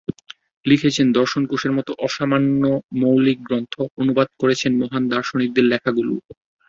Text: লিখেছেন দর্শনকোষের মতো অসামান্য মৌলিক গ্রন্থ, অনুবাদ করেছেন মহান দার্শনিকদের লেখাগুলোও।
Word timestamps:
লিখেছেন 0.65 1.07
দর্শনকোষের 1.11 1.73
মতো 1.77 1.91
অসামান্য 2.05 2.63
মৌলিক 3.01 3.39
গ্রন্থ, 3.43 3.73
অনুবাদ 3.97 4.27
করেছেন 4.41 4.71
মহান 4.81 5.03
দার্শনিকদের 5.11 5.65
লেখাগুলোও। 5.71 6.19